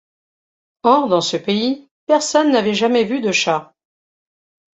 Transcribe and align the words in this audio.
Or 0.83 1.09
dans 1.09 1.21
ce 1.21 1.37
pays, 1.37 1.87
personne 2.07 2.51
n'avait 2.51 2.73
jamais 2.73 3.03
vu 3.03 3.21
de 3.21 3.31
chat. 3.31 3.75